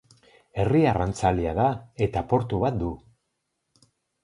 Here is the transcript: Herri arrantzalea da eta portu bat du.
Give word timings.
Herri 0.61 0.79
arrantzalea 0.91 1.51
da 1.59 1.67
eta 2.07 2.25
portu 2.33 2.65
bat 2.65 2.83
du. 2.83 2.91